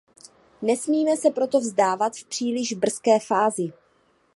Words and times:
Nesmíme 0.61 1.17
se 1.17 1.31
proto 1.31 1.59
vzdávat 1.59 2.15
v 2.15 2.25
příliš 2.25 2.73
brzké 2.73 3.19
fázi. 3.19 3.73